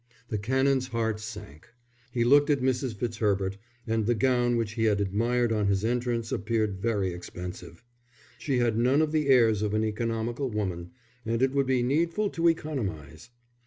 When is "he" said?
2.11-2.23, 4.71-4.85